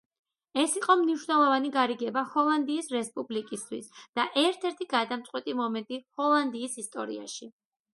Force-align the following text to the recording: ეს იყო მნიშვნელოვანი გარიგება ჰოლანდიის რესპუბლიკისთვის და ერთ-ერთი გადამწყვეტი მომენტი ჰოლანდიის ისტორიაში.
ეს 0.61 0.71
იყო 0.79 0.95
მნიშვნელოვანი 1.01 1.71
გარიგება 1.75 2.23
ჰოლანდიის 2.33 2.91
რესპუბლიკისთვის 2.97 3.93
და 4.01 4.29
ერთ-ერთი 4.49 4.93
გადამწყვეტი 4.99 5.59
მომენტი 5.65 6.05
ჰოლანდიის 6.21 6.85
ისტორიაში. 6.89 7.57